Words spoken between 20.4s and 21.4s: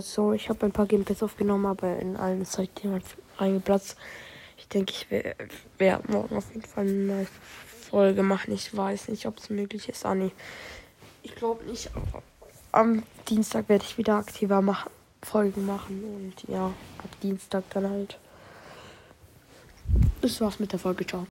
war's mit der Folge. Ciao.